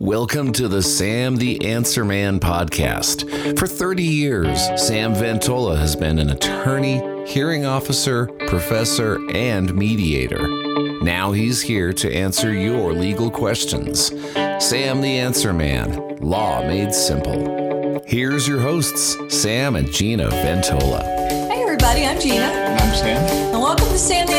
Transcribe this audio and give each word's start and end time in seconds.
Welcome 0.00 0.52
to 0.52 0.68
the 0.68 0.80
Sam 0.80 1.34
the 1.34 1.66
Answer 1.66 2.04
Man 2.04 2.38
podcast. 2.38 3.58
For 3.58 3.66
30 3.66 4.04
years, 4.04 4.60
Sam 4.80 5.12
Ventola 5.12 5.76
has 5.76 5.96
been 5.96 6.20
an 6.20 6.30
attorney, 6.30 7.26
hearing 7.26 7.66
officer, 7.66 8.28
professor, 8.46 9.18
and 9.34 9.74
mediator. 9.74 10.46
Now 11.02 11.32
he's 11.32 11.60
here 11.60 11.92
to 11.94 12.14
answer 12.14 12.52
your 12.54 12.92
legal 12.92 13.28
questions. 13.28 14.12
Sam 14.64 15.00
the 15.00 15.18
Answer 15.18 15.52
Man, 15.52 16.18
law 16.18 16.62
made 16.62 16.94
simple. 16.94 18.00
Here's 18.06 18.46
your 18.46 18.60
hosts, 18.60 19.16
Sam 19.36 19.74
and 19.74 19.90
Gina 19.90 20.28
Ventola. 20.28 21.02
Hey, 21.48 21.60
everybody, 21.60 22.06
I'm 22.06 22.20
Gina. 22.20 22.44
And 22.44 22.80
I'm 22.80 22.94
Sam. 22.94 23.52
And 23.52 23.60
welcome 23.60 23.88
to 23.88 23.98
Sam 23.98 24.28
the 24.28 24.37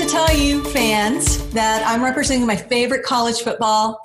to 0.00 0.06
tell 0.06 0.34
you, 0.34 0.64
fans, 0.64 1.46
that 1.50 1.86
I'm 1.86 2.02
representing 2.02 2.46
my 2.46 2.56
favorite 2.56 3.02
college 3.02 3.42
football 3.42 4.00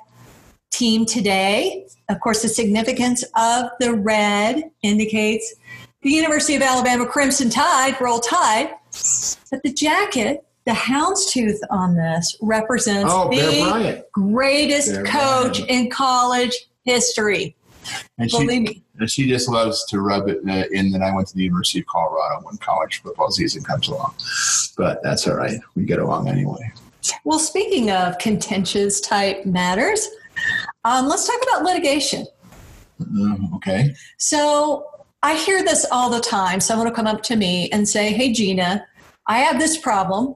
team 0.70 1.06
today. 1.06 1.86
Of 2.10 2.20
course, 2.20 2.42
the 2.42 2.48
significance 2.48 3.24
of 3.34 3.70
the 3.80 3.94
red 3.94 4.70
indicates 4.82 5.54
the 6.02 6.10
University 6.10 6.54
of 6.54 6.60
Alabama 6.60 7.06
Crimson 7.06 7.48
Tide, 7.48 7.98
roll 7.98 8.18
tide. 8.18 8.74
But 9.50 9.62
the 9.62 9.72
jacket, 9.72 10.44
the 10.66 10.72
houndstooth 10.72 11.60
on 11.70 11.96
this, 11.96 12.36
represents 12.42 13.10
Oh, 13.10 13.30
the 13.30 14.04
greatest 14.12 14.92
Bear 14.92 15.04
coach 15.04 15.60
Bryant. 15.60 15.70
in 15.70 15.90
college 15.90 16.66
history. 16.84 17.56
And 18.18 18.30
Believe 18.30 18.50
she, 18.50 18.60
me. 18.60 18.82
and 18.98 19.10
she 19.10 19.28
just 19.28 19.48
loves 19.48 19.84
to 19.86 20.00
rub 20.00 20.28
it 20.28 20.38
uh, 20.48 20.64
in 20.72 20.90
that 20.92 21.02
I 21.02 21.14
went 21.14 21.28
to 21.28 21.34
the 21.34 21.42
University 21.44 21.80
of 21.80 21.86
Colorado 21.86 22.44
when 22.44 22.56
college 22.58 23.02
football 23.02 23.30
season 23.30 23.62
comes 23.62 23.88
along. 23.88 24.14
But 24.76 25.02
that's 25.02 25.26
all 25.26 25.36
right. 25.36 25.60
We 25.74 25.84
get 25.84 25.98
along 25.98 26.28
anyway. 26.28 26.72
Well, 27.24 27.38
speaking 27.38 27.90
of 27.90 28.18
contentious 28.18 29.00
type 29.00 29.44
matters, 29.44 30.08
um, 30.84 31.08
let's 31.08 31.26
talk 31.26 31.40
about 31.42 31.64
litigation. 31.64 32.26
Mm, 33.00 33.54
okay. 33.56 33.94
So 34.18 34.86
I 35.22 35.36
hear 35.36 35.62
this 35.62 35.86
all 35.90 36.10
the 36.10 36.20
time. 36.20 36.60
Someone 36.60 36.86
will 36.86 36.94
come 36.94 37.06
up 37.06 37.22
to 37.24 37.36
me 37.36 37.68
and 37.70 37.88
say, 37.88 38.12
Hey, 38.12 38.32
Gina, 38.32 38.86
I 39.26 39.38
have 39.38 39.58
this 39.58 39.76
problem. 39.76 40.34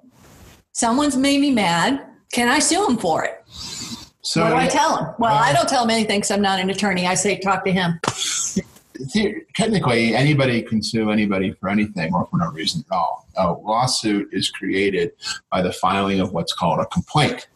Someone's 0.72 1.16
made 1.16 1.40
me 1.40 1.50
mad. 1.50 2.06
Can 2.32 2.48
I 2.48 2.58
sue 2.58 2.86
him 2.86 2.96
for 2.96 3.24
it? 3.24 3.44
So 4.22 4.42
what 4.42 4.50
do 4.50 4.56
I 4.56 4.66
tell 4.66 4.96
him? 4.96 5.04
Well, 5.18 5.34
Well- 5.34 5.42
I 5.42 5.52
don't 5.52 5.68
tell 5.68 5.84
him 5.84 5.90
anything 5.90 6.18
because 6.20 6.30
I'm 6.30 6.42
not 6.42 6.60
an 6.60 6.70
attorney. 6.70 7.06
I 7.06 7.14
say, 7.14 7.38
talk 7.38 7.64
to 7.64 7.72
him. 7.72 8.00
technically, 9.56 10.14
anybody 10.14 10.60
can 10.62 10.82
sue 10.82 11.10
anybody 11.10 11.52
for 11.52 11.68
anything 11.68 12.12
or 12.14 12.26
for 12.26 12.36
no 12.36 12.50
reason 12.50 12.84
at 12.90 12.94
all. 12.94 13.26
A 13.36 13.52
lawsuit 13.52 14.28
is 14.32 14.50
created 14.50 15.12
by 15.50 15.62
the 15.62 15.72
filing 15.72 16.20
of 16.20 16.32
what's 16.32 16.52
called 16.52 16.80
a 16.80 16.86
complaint. 16.86 17.48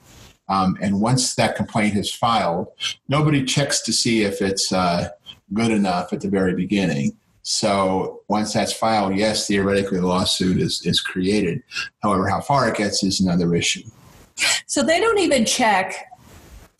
Um, 0.48 0.76
and 0.80 1.00
once 1.00 1.34
that 1.34 1.56
complaint 1.56 1.96
is 1.96 2.14
filed, 2.14 2.68
nobody 3.08 3.44
checks 3.44 3.82
to 3.82 3.92
see 3.92 4.22
if 4.22 4.40
it's 4.40 4.72
uh, 4.72 5.08
good 5.52 5.70
enough 5.70 6.12
at 6.12 6.20
the 6.20 6.28
very 6.28 6.54
beginning. 6.54 7.16
So 7.42 8.22
once 8.28 8.54
that's 8.54 8.72
filed, 8.72 9.16
yes, 9.16 9.46
theoretically 9.46 10.00
the 10.00 10.06
lawsuit 10.06 10.58
is, 10.58 10.80
is 10.86 11.00
created. 11.00 11.62
However, 12.02 12.26
how 12.26 12.40
far 12.40 12.68
it 12.68 12.76
gets 12.76 13.04
is 13.04 13.20
another 13.20 13.54
issue. 13.54 13.82
So 14.66 14.82
they 14.82 14.98
don't 14.98 15.18
even 15.18 15.44
check 15.44 15.94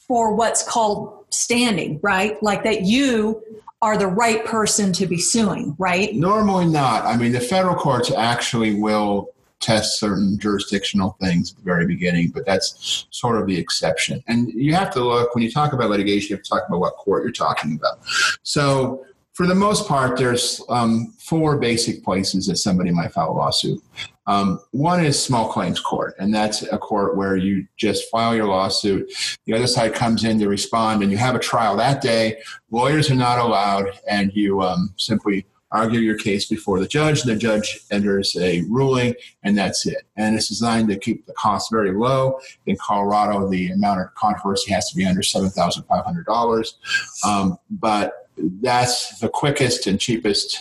for 0.06 0.34
what's 0.34 0.62
called 0.62 1.24
standing, 1.30 1.98
right? 2.02 2.40
Like 2.42 2.62
that 2.64 2.82
you 2.82 3.42
are 3.82 3.98
the 3.98 4.06
right 4.06 4.44
person 4.44 4.92
to 4.94 5.06
be 5.06 5.18
suing, 5.18 5.76
right? 5.78 6.14
Normally 6.14 6.66
not. 6.66 7.04
I 7.04 7.16
mean, 7.16 7.32
the 7.32 7.40
federal 7.40 7.74
courts 7.74 8.10
actually 8.10 8.80
will 8.80 9.30
test 9.60 9.98
certain 9.98 10.38
jurisdictional 10.38 11.16
things 11.20 11.52
at 11.52 11.56
the 11.58 11.62
very 11.62 11.86
beginning, 11.86 12.28
but 12.28 12.44
that's 12.44 13.06
sort 13.10 13.40
of 13.40 13.46
the 13.46 13.56
exception. 13.56 14.22
And 14.26 14.48
you 14.48 14.74
have 14.74 14.90
to 14.92 15.04
look, 15.04 15.34
when 15.34 15.42
you 15.42 15.50
talk 15.50 15.72
about 15.72 15.90
litigation, 15.90 16.30
you 16.30 16.36
have 16.36 16.44
to 16.44 16.50
talk 16.50 16.64
about 16.68 16.80
what 16.80 16.96
court 16.96 17.22
you're 17.22 17.32
talking 17.32 17.74
about. 17.74 17.98
So, 18.42 19.04
for 19.34 19.46
the 19.46 19.54
most 19.54 19.88
part, 19.88 20.16
there's 20.16 20.62
um, 20.68 21.12
four 21.18 21.58
basic 21.58 22.04
places 22.04 22.46
that 22.46 22.56
somebody 22.56 22.92
might 22.92 23.12
file 23.12 23.32
a 23.32 23.32
lawsuit. 23.32 23.82
Um, 24.26 24.60
one 24.70 25.04
is 25.04 25.22
small 25.22 25.52
claims 25.52 25.80
court, 25.80 26.14
and 26.18 26.32
that's 26.32 26.62
a 26.62 26.78
court 26.78 27.16
where 27.16 27.36
you 27.36 27.66
just 27.76 28.08
file 28.10 28.34
your 28.34 28.46
lawsuit. 28.46 29.12
The 29.44 29.52
other 29.52 29.66
side 29.66 29.92
comes 29.92 30.24
in 30.24 30.38
to 30.38 30.48
respond, 30.48 31.02
and 31.02 31.10
you 31.10 31.18
have 31.18 31.34
a 31.34 31.40
trial 31.40 31.76
that 31.76 32.00
day. 32.00 32.38
Lawyers 32.70 33.10
are 33.10 33.16
not 33.16 33.40
allowed, 33.40 33.86
and 34.08 34.30
you 34.34 34.62
um, 34.62 34.94
simply 34.96 35.44
argue 35.72 35.98
your 35.98 36.16
case 36.16 36.46
before 36.46 36.78
the 36.78 36.86
judge. 36.86 37.24
The 37.24 37.34
judge 37.34 37.80
enters 37.90 38.36
a 38.36 38.62
ruling, 38.68 39.14
and 39.42 39.58
that's 39.58 39.84
it. 39.84 40.04
And 40.16 40.36
it's 40.36 40.48
designed 40.48 40.88
to 40.90 40.96
keep 40.96 41.26
the 41.26 41.32
costs 41.32 41.68
very 41.72 41.92
low. 41.92 42.38
In 42.66 42.76
Colorado, 42.80 43.50
the 43.50 43.72
amount 43.72 44.00
of 44.00 44.14
controversy 44.14 44.72
has 44.72 44.88
to 44.90 44.96
be 44.96 45.04
under 45.04 45.22
seven 45.22 45.50
thousand 45.50 45.82
five 45.82 46.04
hundred 46.04 46.26
dollars, 46.26 46.78
um, 47.26 47.58
but 47.68 48.23
that's 48.36 49.18
the 49.20 49.28
quickest 49.28 49.86
and 49.86 50.00
cheapest 50.00 50.60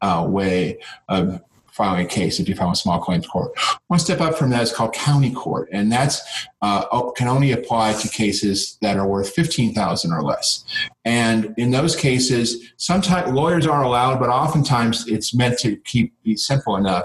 uh, 0.00 0.26
way 0.28 0.78
of 1.08 1.40
filing 1.70 2.04
a 2.04 2.08
case 2.08 2.38
if 2.38 2.48
you 2.48 2.54
file 2.54 2.70
a 2.70 2.76
small 2.76 3.00
claims 3.00 3.26
court. 3.26 3.50
One 3.86 3.98
step 3.98 4.20
up 4.20 4.36
from 4.36 4.50
that 4.50 4.62
is 4.62 4.72
called 4.72 4.92
county 4.92 5.32
court, 5.32 5.70
and 5.72 5.90
that's 5.90 6.20
uh, 6.60 7.10
can 7.12 7.28
only 7.28 7.52
apply 7.52 7.94
to 7.94 8.08
cases 8.08 8.76
that 8.82 8.98
are 8.98 9.06
worth 9.06 9.30
fifteen 9.32 9.72
thousand 9.72 10.12
or 10.12 10.22
less. 10.22 10.64
And 11.04 11.54
in 11.56 11.70
those 11.70 11.96
cases, 11.96 12.72
sometimes 12.76 13.32
lawyers 13.32 13.66
are 13.66 13.82
allowed, 13.82 14.20
but 14.20 14.28
oftentimes 14.28 15.08
it's 15.08 15.34
meant 15.34 15.58
to 15.60 15.76
keep 15.76 16.12
it 16.24 16.38
simple 16.38 16.76
enough 16.76 17.04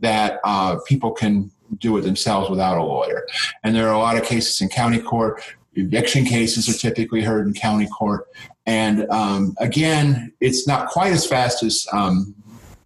that 0.00 0.40
uh, 0.44 0.76
people 0.86 1.12
can 1.12 1.50
do 1.78 1.96
it 1.96 2.02
themselves 2.02 2.50
without 2.50 2.76
a 2.76 2.82
lawyer. 2.84 3.26
And 3.64 3.74
there 3.74 3.88
are 3.88 3.94
a 3.94 3.98
lot 3.98 4.18
of 4.18 4.24
cases 4.24 4.60
in 4.60 4.68
county 4.68 5.00
court. 5.00 5.42
Eviction 5.74 6.24
cases 6.24 6.68
are 6.68 6.78
typically 6.78 7.22
heard 7.22 7.46
in 7.46 7.54
county 7.54 7.86
court. 7.86 8.28
And 8.66 9.08
um, 9.10 9.54
again, 9.58 10.32
it's 10.40 10.66
not 10.66 10.88
quite 10.88 11.12
as 11.12 11.26
fast 11.26 11.62
as 11.62 11.86
um, 11.92 12.34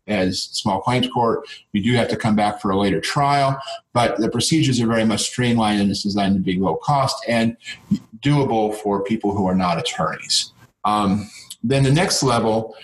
as 0.07 0.43
small 0.43 0.81
claims 0.81 1.09
court. 1.09 1.47
You 1.73 1.83
do 1.83 1.93
have 1.95 2.09
to 2.09 2.17
come 2.17 2.37
back 2.37 2.61
for 2.61 2.71
a 2.71 2.79
later 2.79 3.01
trial, 3.01 3.61
but 3.93 4.19
the 4.19 4.31
procedures 4.31 4.81
are 4.81 4.87
very 4.87 5.05
much 5.05 5.23
streamlined 5.23 5.81
and 5.81 5.91
it's 5.91 6.03
designed 6.03 6.35
to 6.35 6.41
be 6.41 6.59
low 6.59 6.77
cost 6.77 7.25
and 7.29 7.57
doable 8.21 8.75
for 8.75 9.03
people 9.03 9.35
who 9.35 9.47
are 9.47 9.55
not 9.55 9.79
attorneys. 9.79 10.53
Um, 10.85 11.29
then 11.65 11.83
the 11.83 11.91
next 11.91 12.23
level 12.23 12.77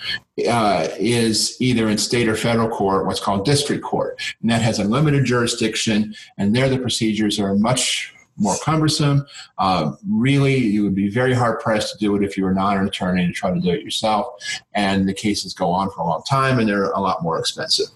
uh, 0.49 0.89
is 0.99 1.57
either 1.61 1.89
in 1.89 1.99
state 1.99 2.27
or 2.27 2.35
federal 2.35 2.69
court, 2.69 3.07
what's 3.07 3.21
called 3.21 3.45
district 3.45 3.85
court, 3.85 4.21
and 4.41 4.51
that 4.51 4.61
has 4.61 4.81
unlimited 4.81 5.25
jurisdiction. 5.25 6.15
And 6.37 6.55
there, 6.55 6.69
the 6.69 6.79
procedures 6.79 7.39
are 7.39 7.55
much 7.55 8.13
more 8.37 8.57
cumbersome. 8.63 9.27
Uh, 9.59 9.93
really, 10.09 10.57
you 10.57 10.83
would 10.83 10.95
be 10.95 11.09
very 11.09 11.35
hard 11.35 11.61
pressed 11.61 11.93
to 11.93 11.99
do 11.99 12.17
it 12.17 12.25
if 12.25 12.37
you 12.37 12.45
were 12.45 12.55
not 12.55 12.77
an 12.77 12.87
attorney 12.87 13.27
to 13.27 13.33
try 13.33 13.53
to 13.53 13.61
do 13.61 13.71
it 13.71 13.83
yourself. 13.83 14.27
And 14.75 15.09
the 15.09 15.15
cases 15.15 15.55
go 15.55 15.71
on 15.71 15.91
for 15.91 16.01
a 16.01 16.05
long 16.05 16.23
time, 16.29 16.59
and 16.59 16.69
they're 16.69 16.91
a 16.91 17.01
lot 17.01 17.23
more 17.23 17.39
expensive. 17.39 17.87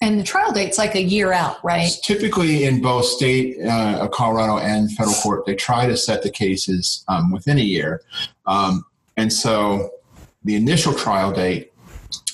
And 0.00 0.18
the 0.18 0.24
trial 0.24 0.50
date's 0.52 0.78
like 0.78 0.96
a 0.96 1.02
year 1.02 1.32
out, 1.32 1.64
right? 1.64 1.92
Typically, 2.02 2.64
in 2.64 2.82
both 2.82 3.04
state, 3.04 3.64
uh, 3.64 4.08
Colorado, 4.08 4.58
and 4.58 4.90
federal 4.92 5.14
court, 5.14 5.46
they 5.46 5.54
try 5.54 5.86
to 5.86 5.96
set 5.96 6.24
the 6.24 6.30
cases 6.30 7.04
um, 7.06 7.30
within 7.30 7.56
a 7.56 7.62
year. 7.62 8.02
Um, 8.46 8.84
and 9.16 9.32
so 9.32 9.90
the 10.42 10.56
initial 10.56 10.92
trial 10.92 11.30
date 11.30 11.72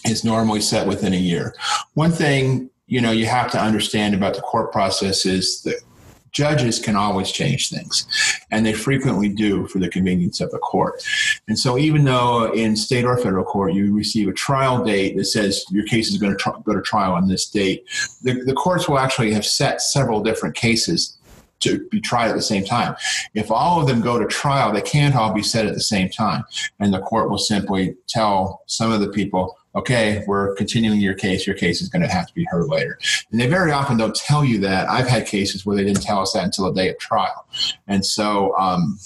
is 0.06 0.24
normally 0.24 0.62
set 0.62 0.86
within 0.86 1.12
a 1.12 1.18
year. 1.18 1.54
One 1.92 2.10
thing 2.10 2.70
you 2.86 3.02
know 3.02 3.10
you 3.10 3.26
have 3.26 3.50
to 3.52 3.60
understand 3.60 4.14
about 4.14 4.34
the 4.34 4.41
court 4.41 4.72
process 4.72 5.26
is 5.26 5.60
that 5.62 5.82
judges 6.33 6.78
can 6.78 6.97
always 6.97 7.31
change 7.31 7.71
things 7.71 8.06
and 8.50 8.65
they 8.65 8.72
frequently 8.72 9.28
do 9.28 9.66
for 9.66 9.78
the 9.78 9.89
convenience 9.89 10.41
of 10.41 10.50
the 10.50 10.59
court 10.59 11.03
and 11.49 11.59
so 11.59 11.78
even 11.78 12.05
though 12.05 12.53
in 12.53 12.77
state 12.77 13.05
or 13.05 13.16
federal 13.16 13.44
court 13.44 13.72
you 13.72 13.94
receive 13.94 14.28
a 14.28 14.33
trial 14.33 14.84
date 14.84 15.16
that 15.16 15.25
says 15.25 15.65
your 15.71 15.84
case 15.84 16.11
is 16.11 16.19
going 16.19 16.33
to 16.33 16.39
tr- 16.39 16.50
go 16.65 16.75
to 16.75 16.83
trial 16.83 17.12
on 17.12 17.28
this 17.28 17.49
date 17.49 17.84
the, 18.22 18.43
the 18.44 18.55
courts 18.55 18.89
will 18.89 18.99
actually 18.99 19.33
have 19.33 19.44
set 19.44 19.81
several 19.81 20.22
different 20.22 20.55
cases 20.55 21.19
to 21.61 21.87
be 21.89 22.00
tried 22.00 22.28
at 22.28 22.37
the 22.37 22.43
same 22.43 22.65
time. 22.65 22.95
If 23.34 23.50
all 23.50 23.81
of 23.81 23.87
them 23.87 24.00
go 24.00 24.19
to 24.19 24.27
trial, 24.27 24.72
they 24.72 24.81
can't 24.81 25.15
all 25.15 25.33
be 25.33 25.43
set 25.43 25.66
at 25.66 25.74
the 25.74 25.81
same 25.81 26.09
time. 26.09 26.45
And 26.78 26.92
the 26.92 27.01
court 27.01 27.31
will 27.31 27.39
simply 27.39 27.97
tell 28.07 28.63
some 28.66 28.92
of 28.92 29.01
the 29.01 29.09
people, 29.09 29.59
okay, 29.78 30.25
we're 30.27 30.54
continuing 30.54 31.01
your 31.01 31.15
case. 31.15 31.47
Your 31.47 31.57
case 31.57 31.80
is 31.80 31.89
going 31.89 32.03
to 32.03 32.09
have 32.09 32.27
to 32.27 32.34
be 32.34 32.45
heard 32.45 32.69
later. 32.69 32.98
And 33.30 33.41
they 33.41 33.47
very 33.47 33.72
often 33.72 33.97
don't 33.97 34.15
tell 34.15 34.45
you 34.45 34.59
that. 34.60 34.89
I've 34.89 35.09
had 35.09 35.27
cases 35.27 35.65
where 35.65 35.77
they 35.77 35.84
didn't 35.84 36.03
tell 36.03 36.21
us 36.21 36.33
that 36.33 36.45
until 36.45 36.66
the 36.66 36.80
day 36.80 36.89
of 36.89 36.98
trial. 36.98 37.47
And 37.86 38.04
so, 38.04 38.57
um, 38.59 38.98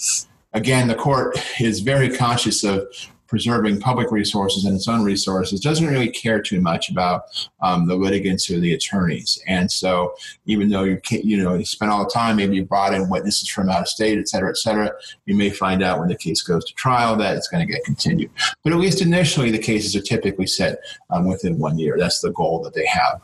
again, 0.53 0.87
the 0.87 0.95
court 0.95 1.37
is 1.59 1.79
very 1.79 2.15
conscious 2.15 2.63
of 2.63 2.87
preserving 3.33 3.79
public 3.79 4.11
resources 4.11 4.63
and 4.65 4.75
its 4.75 4.87
own 4.87 5.03
resources 5.03 5.59
doesn't 5.59 5.87
really 5.87 6.07
care 6.07 6.39
too 6.39 6.61
much 6.61 6.91
about 6.91 7.23
um, 7.63 7.87
the 7.87 7.95
litigants 7.95 8.47
or 8.51 8.59
the 8.59 8.75
attorneys. 8.75 9.41
And 9.47 9.71
so 9.71 10.13
even 10.45 10.69
though 10.69 10.83
you 10.83 10.97
can't 10.97 11.25
you 11.25 11.41
know 11.41 11.55
you 11.55 11.65
spend 11.65 11.89
all 11.89 12.03
the 12.03 12.11
time 12.11 12.35
maybe 12.35 12.57
you 12.57 12.63
brought 12.63 12.93
in 12.93 13.09
witnesses 13.09 13.49
from 13.49 13.69
out 13.69 13.81
of 13.81 13.87
state 13.87 14.19
et 14.19 14.29
cetera 14.29 14.51
et 14.51 14.57
cetera 14.57 14.91
you 15.25 15.35
may 15.35 15.49
find 15.49 15.81
out 15.81 15.97
when 15.97 16.09
the 16.09 16.15
case 16.15 16.43
goes 16.43 16.63
to 16.65 16.75
trial 16.75 17.15
that 17.15 17.35
it's 17.35 17.47
going 17.47 17.65
to 17.65 17.73
get 17.73 17.83
continued. 17.83 18.29
But 18.63 18.71
at 18.71 18.77
least 18.77 19.01
initially 19.01 19.49
the 19.49 19.57
cases 19.57 19.95
are 19.95 20.01
typically 20.03 20.45
set 20.45 20.77
um, 21.09 21.25
within 21.25 21.57
one 21.57 21.79
year. 21.79 21.95
That's 21.97 22.21
the 22.21 22.29
goal 22.33 22.61
that 22.61 22.75
they 22.75 22.85
have. 22.85 23.19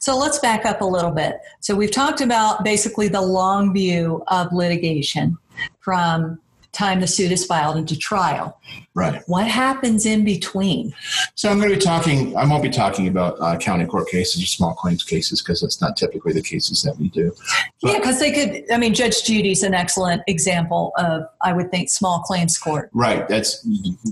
So 0.00 0.18
let's 0.18 0.40
back 0.40 0.66
up 0.66 0.80
a 0.80 0.84
little 0.84 1.12
bit. 1.12 1.36
So 1.60 1.76
we've 1.76 1.92
talked 1.92 2.20
about 2.20 2.64
basically 2.64 3.06
the 3.06 3.22
long 3.22 3.72
view 3.72 4.24
of 4.26 4.52
litigation 4.52 5.38
from 5.78 6.40
time 6.74 7.00
the 7.00 7.06
suit 7.06 7.32
is 7.32 7.44
filed 7.44 7.76
into 7.76 7.96
trial. 7.96 8.60
Right. 8.94 9.22
What 9.26 9.48
happens 9.48 10.06
in 10.06 10.24
between? 10.24 10.94
So 11.34 11.48
I'm 11.48 11.58
going 11.58 11.70
to 11.70 11.76
be 11.76 11.80
talking. 11.80 12.36
I 12.36 12.44
won't 12.44 12.62
be 12.62 12.70
talking 12.70 13.08
about 13.08 13.36
uh, 13.40 13.56
county 13.58 13.86
court 13.86 14.08
cases 14.08 14.42
or 14.42 14.46
small 14.46 14.74
claims 14.74 15.02
cases 15.02 15.42
because 15.42 15.60
that's 15.60 15.80
not 15.80 15.96
typically 15.96 16.32
the 16.32 16.42
cases 16.42 16.82
that 16.82 16.96
we 16.98 17.08
do. 17.08 17.34
But, 17.82 17.92
yeah, 17.92 17.98
because 17.98 18.20
they 18.20 18.32
could. 18.32 18.70
I 18.70 18.78
mean, 18.78 18.94
Judge 18.94 19.24
Judy's 19.24 19.62
an 19.62 19.74
excellent 19.74 20.22
example 20.26 20.92
of, 20.98 21.24
I 21.42 21.52
would 21.52 21.70
think, 21.70 21.90
small 21.90 22.20
claims 22.20 22.58
court. 22.58 22.90
Right. 22.92 23.26
That's 23.28 23.66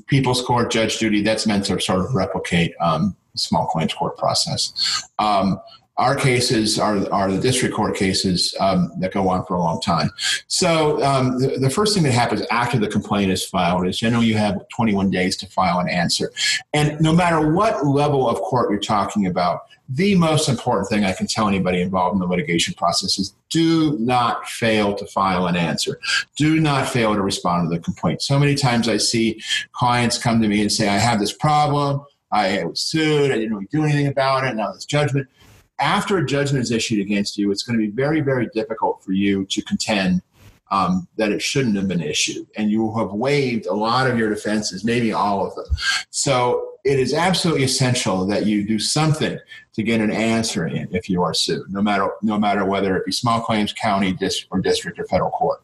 people's 0.06 0.42
court, 0.42 0.70
Judge 0.70 0.98
Judy. 0.98 1.22
That's 1.22 1.46
meant 1.46 1.66
to 1.66 1.80
sort 1.80 2.00
of 2.00 2.14
replicate 2.14 2.74
um, 2.80 3.16
small 3.36 3.66
claims 3.66 3.94
court 3.94 4.16
process. 4.16 5.04
Um, 5.18 5.60
our 5.98 6.16
cases 6.16 6.78
are, 6.78 7.10
are 7.12 7.30
the 7.30 7.38
district 7.38 7.74
court 7.74 7.94
cases 7.96 8.54
um, 8.60 8.90
that 8.98 9.12
go 9.12 9.28
on 9.28 9.44
for 9.44 9.54
a 9.54 9.58
long 9.58 9.80
time. 9.80 10.10
So 10.46 11.02
um, 11.02 11.38
the, 11.38 11.58
the, 11.58 11.70
first 11.70 11.94
thing 11.94 12.02
that 12.04 12.12
happens 12.12 12.42
after 12.50 12.78
the 12.78 12.88
complaint 12.88 13.30
is 13.30 13.44
filed 13.44 13.86
is 13.86 13.98
generally 13.98 14.26
you 14.26 14.36
have 14.36 14.66
21 14.74 15.10
days 15.10 15.36
to 15.38 15.46
file 15.46 15.80
an 15.80 15.88
answer. 15.88 16.32
And 16.72 16.98
no 17.00 17.12
matter 17.12 17.52
what 17.52 17.86
level 17.86 18.28
of 18.28 18.36
court 18.38 18.70
you're 18.70 18.80
talking 18.80 19.26
about, 19.26 19.62
the 19.88 20.14
most 20.14 20.48
important 20.48 20.88
thing 20.88 21.04
I 21.04 21.12
can 21.12 21.26
tell 21.26 21.46
anybody 21.46 21.82
involved 21.82 22.14
in 22.14 22.20
the 22.20 22.26
litigation 22.26 22.72
process 22.74 23.18
is 23.18 23.34
do 23.50 23.98
not 23.98 24.48
fail 24.48 24.94
to 24.94 25.06
file 25.06 25.46
an 25.46 25.56
answer. 25.56 26.00
Do 26.36 26.58
not 26.58 26.88
fail 26.88 27.14
to 27.14 27.20
respond 27.20 27.68
to 27.68 27.76
the 27.76 27.82
complaint. 27.82 28.22
So 28.22 28.38
many 28.38 28.54
times 28.54 28.88
I 28.88 28.96
see 28.96 29.42
clients 29.72 30.16
come 30.16 30.40
to 30.40 30.48
me 30.48 30.62
and 30.62 30.72
say, 30.72 30.88
I 30.88 30.96
have 30.96 31.20
this 31.20 31.34
problem. 31.34 32.00
I 32.30 32.64
was 32.64 32.80
sued. 32.80 33.30
I 33.30 33.34
didn't 33.34 33.52
really 33.52 33.68
do 33.70 33.84
anything 33.84 34.06
about 34.06 34.44
it. 34.44 34.56
Now 34.56 34.72
this 34.72 34.86
judgment 34.86 35.28
after 35.82 36.16
a 36.18 36.24
judgment 36.24 36.62
is 36.62 36.70
issued 36.70 37.00
against 37.00 37.36
you, 37.36 37.50
it's 37.50 37.64
going 37.64 37.78
to 37.78 37.84
be 37.84 37.90
very, 37.90 38.20
very 38.20 38.48
difficult 38.54 39.02
for 39.04 39.12
you 39.12 39.44
to 39.46 39.62
contend 39.62 40.22
um, 40.70 41.06
that 41.16 41.32
it 41.32 41.42
shouldn't 41.42 41.76
have 41.76 41.88
been 41.88 42.00
issued. 42.00 42.46
And 42.56 42.70
you 42.70 42.82
will 42.82 42.96
have 42.96 43.12
waived 43.12 43.66
a 43.66 43.74
lot 43.74 44.08
of 44.08 44.16
your 44.16 44.30
defenses, 44.30 44.84
maybe 44.84 45.12
all 45.12 45.46
of 45.46 45.54
them. 45.54 45.66
So 46.10 46.70
it 46.84 46.98
is 46.98 47.12
absolutely 47.12 47.64
essential 47.64 48.26
that 48.26 48.46
you 48.46 48.66
do 48.66 48.78
something 48.78 49.38
to 49.74 49.82
get 49.82 50.00
an 50.00 50.10
answer 50.10 50.66
in 50.66 50.88
if 50.94 51.10
you 51.10 51.22
are 51.22 51.34
sued, 51.34 51.70
no 51.70 51.82
matter, 51.82 52.10
no 52.22 52.38
matter 52.38 52.64
whether 52.64 52.96
it 52.96 53.04
be 53.04 53.12
small 53.12 53.40
claims, 53.40 53.72
county, 53.72 54.12
district, 54.12 54.48
or 54.50 54.60
district 54.60 54.98
or 54.98 55.04
federal 55.04 55.30
court. 55.30 55.62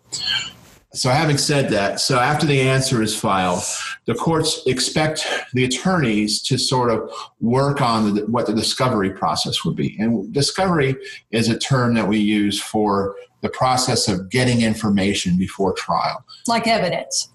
So, 0.95 1.11
having 1.11 1.37
said 1.37 1.69
that, 1.71 2.01
so 2.01 2.19
after 2.19 2.47
the 2.47 2.63
answer 2.63 3.03
is 3.03 3.15
filed, 3.15 3.63
the 4.07 4.15
courts 4.15 4.63
expect 4.67 5.27
the 5.53 5.65
attorneys 5.65 6.41
to 6.45 6.57
sort 6.57 6.91
of 6.91 7.13
work 7.41 7.83
on 7.83 8.15
the, 8.15 8.23
what 8.23 8.47
the 8.47 8.55
discovery 8.55 9.11
process 9.11 9.65
would 9.67 9.77
be. 9.77 9.97
And 9.99 10.33
discovery 10.33 10.97
is 11.31 11.51
a 11.51 11.59
term 11.59 11.93
that 11.95 12.09
we 12.09 12.19
use 12.19 12.61
for 12.61 13.17
the 13.43 13.51
process 13.51 14.09
of 14.09 14.31
getting 14.31 14.63
information 14.63 15.37
before 15.37 15.75
trial. 15.75 16.25
Like 16.47 16.67
evidence 16.67 17.31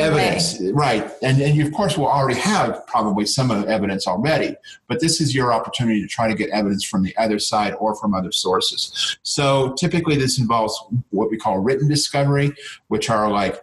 evidence, 0.00 0.60
right? 0.72 1.10
And 1.22 1.40
and 1.40 1.54
you 1.54 1.66
of 1.66 1.72
course 1.72 1.96
will 1.96 2.06
already 2.06 2.38
have 2.40 2.86
probably 2.86 3.26
some 3.26 3.50
of 3.50 3.64
evidence 3.68 4.06
already, 4.06 4.56
but 4.88 5.00
this 5.00 5.20
is 5.20 5.34
your 5.34 5.52
opportunity 5.52 6.00
to 6.00 6.08
try 6.08 6.28
to 6.28 6.34
get 6.34 6.50
evidence 6.50 6.84
from 6.84 7.02
the 7.02 7.16
other 7.16 7.38
side 7.38 7.74
or 7.74 7.94
from 7.94 8.14
other 8.14 8.32
sources. 8.32 9.18
So 9.22 9.74
typically, 9.78 10.16
this 10.16 10.38
involves 10.38 10.78
what 11.10 11.30
we 11.30 11.36
call 11.36 11.58
written 11.58 11.88
discovery, 11.88 12.52
which 12.88 13.10
are 13.10 13.30
like 13.30 13.60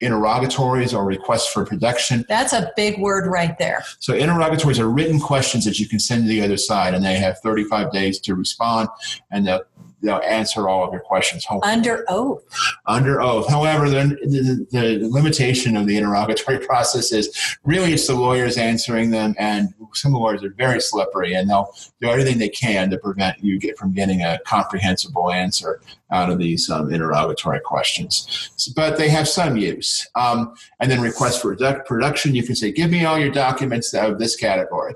interrogatories 0.00 0.94
or 0.94 1.04
requests 1.04 1.52
for 1.52 1.64
production. 1.64 2.24
That's 2.28 2.52
a 2.52 2.72
big 2.76 2.98
word 3.00 3.30
right 3.30 3.56
there. 3.58 3.84
So 3.98 4.14
interrogatories 4.14 4.78
are 4.78 4.88
written 4.88 5.20
questions 5.20 5.64
that 5.64 5.78
you 5.78 5.88
can 5.88 5.98
send 5.98 6.24
to 6.24 6.28
the 6.28 6.42
other 6.42 6.56
side, 6.56 6.94
and 6.94 7.04
they 7.04 7.14
have 7.14 7.38
35 7.40 7.92
days 7.92 8.18
to 8.20 8.34
respond, 8.34 8.88
and 9.30 9.46
they'll 9.46 9.62
they'll 10.02 10.22
answer 10.24 10.68
all 10.68 10.84
of 10.84 10.92
your 10.92 11.00
questions. 11.00 11.44
Hopefully. 11.44 11.72
Under 11.72 12.04
oath. 12.08 12.42
Under 12.86 13.20
oath. 13.20 13.48
However, 13.48 13.88
the, 13.88 14.16
the, 14.22 14.66
the, 14.70 15.08
limitation 15.08 15.76
of 15.76 15.86
the 15.86 15.96
interrogatory 15.96 16.58
process 16.66 17.12
is 17.12 17.56
really 17.64 17.92
it's 17.92 18.06
the 18.06 18.14
lawyers 18.14 18.56
answering 18.56 19.10
them, 19.10 19.34
and 19.38 19.74
some 19.94 20.12
lawyers 20.12 20.42
are 20.42 20.50
very 20.50 20.80
slippery, 20.80 21.34
and 21.34 21.48
they'll 21.48 21.72
do 22.00 22.08
everything 22.08 22.38
they 22.38 22.48
can 22.48 22.90
to 22.90 22.98
prevent 22.98 23.42
you 23.42 23.58
get 23.58 23.78
from 23.78 23.92
getting 23.92 24.22
a 24.22 24.38
comprehensible 24.46 25.30
answer 25.30 25.80
out 26.10 26.30
of 26.30 26.38
these 26.38 26.68
um, 26.70 26.92
interrogatory 26.92 27.60
questions. 27.60 28.50
But 28.74 28.98
they 28.98 29.08
have 29.08 29.28
some 29.28 29.56
use. 29.56 30.06
Um, 30.14 30.54
and 30.80 30.90
then 30.90 31.00
request 31.00 31.42
for 31.42 31.56
production, 31.84 32.34
you 32.34 32.42
can 32.42 32.56
say, 32.56 32.72
give 32.72 32.90
me 32.90 33.04
all 33.04 33.18
your 33.18 33.30
documents 33.30 33.92
of 33.94 34.18
this 34.18 34.36
category. 34.36 34.94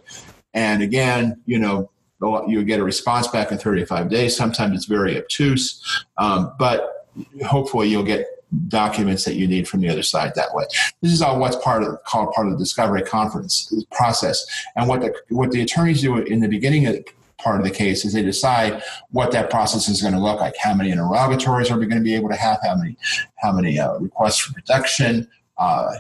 And 0.54 0.82
again, 0.82 1.40
you 1.46 1.58
know, 1.58 1.90
you 2.20 2.64
get 2.64 2.81
a 2.81 2.84
response 2.84 3.28
back 3.28 3.52
in 3.52 3.58
35 3.58 4.08
days. 4.08 4.37
Sometimes 4.37 4.76
it's 4.76 4.87
very 4.87 5.19
obtuse, 5.19 6.05
um, 6.19 6.52
but 6.58 7.08
hopefully 7.46 7.88
you'll 7.88 8.02
get 8.02 8.26
documents 8.69 9.25
that 9.25 9.34
you 9.34 9.46
need 9.46 9.66
from 9.69 9.81
the 9.81 9.88
other 9.88 10.02
side 10.02 10.32
that 10.37 10.55
way. 10.55 10.64
This 11.00 11.12
is 11.12 11.22
all 11.22 11.38
what's 11.38 11.56
part 11.56 11.82
of 11.82 12.02
called 12.05 12.32
part 12.32 12.46
of 12.46 12.52
the 12.52 12.58
discovery 12.58 13.02
conference 13.02 13.72
process. 13.90 14.44
And 14.76 14.88
what 14.88 15.00
the 15.00 15.14
what 15.28 15.50
the 15.50 15.62
attorneys 15.62 16.02
do 16.02 16.19
in 16.19 16.40
the 16.40 16.49
beginning 16.49 16.87
of 16.87 17.05
part 17.38 17.58
of 17.61 17.64
the 17.64 17.70
case 17.70 18.05
is 18.05 18.12
they 18.12 18.22
decide 18.22 18.82
what 19.11 19.32
that 19.32 19.50
process 19.50 19.88
is 19.88 20.00
going 20.00 20.14
to 20.14 20.20
look 20.20 20.40
like. 20.40 20.55
How 20.56 20.75
many 20.75 20.90
interrogatories 20.90 21.70
are 21.70 21.78
we 21.78 21.87
going 21.87 21.99
to 21.99 22.05
be 22.05 22.14
able 22.14 22.28
to 22.28 22.37
have? 22.37 22.58
How 22.62 22.76
many 22.76 22.96
how 23.37 23.52
many 23.52 23.78
uh, 23.78 23.99
requests 23.99 24.38
for 24.38 24.55
production? 24.55 25.28
Uh, 25.58 25.94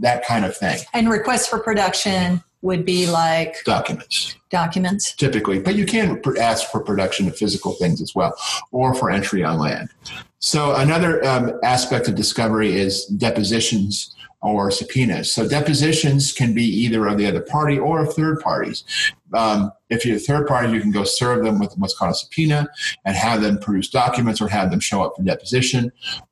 that 0.00 0.24
kind 0.24 0.44
of 0.44 0.56
thing. 0.56 0.78
And 0.92 1.08
requests 1.08 1.48
for 1.48 1.58
production 1.58 2.42
would 2.64 2.84
be 2.84 3.06
like 3.06 3.62
documents. 3.64 4.36
Documents. 4.50 5.14
Typically, 5.14 5.60
but 5.60 5.76
you 5.76 5.84
can 5.84 6.20
ask 6.40 6.70
for 6.70 6.80
production 6.80 7.28
of 7.28 7.36
physical 7.36 7.72
things 7.72 8.00
as 8.00 8.14
well, 8.14 8.34
or 8.72 8.94
for 8.94 9.10
entry 9.10 9.44
on 9.44 9.58
land. 9.58 9.90
So 10.38 10.74
another 10.74 11.24
um, 11.26 11.52
aspect 11.62 12.08
of 12.08 12.14
discovery 12.14 12.74
is 12.74 13.04
depositions 13.06 14.14
or 14.44 14.70
subpoenas. 14.70 15.32
So 15.32 15.48
depositions 15.48 16.30
can 16.30 16.52
be 16.52 16.64
either 16.64 17.06
of 17.06 17.16
the 17.16 17.26
other 17.26 17.40
party 17.40 17.78
or 17.78 18.04
of 18.04 18.12
third 18.12 18.40
parties. 18.40 18.84
Um, 19.32 19.72
if 19.88 20.04
you're 20.04 20.16
a 20.16 20.20
third 20.20 20.46
party, 20.46 20.70
you 20.70 20.82
can 20.82 20.90
go 20.90 21.02
serve 21.02 21.44
them 21.44 21.58
with 21.58 21.72
what's 21.78 21.96
called 21.96 22.12
a 22.12 22.14
subpoena 22.14 22.68
and 23.06 23.16
have 23.16 23.40
them 23.40 23.58
produce 23.58 23.88
documents 23.88 24.42
or 24.42 24.48
have 24.48 24.70
them 24.70 24.80
show 24.80 25.02
up 25.02 25.16
for 25.16 25.22
deposition. 25.22 25.90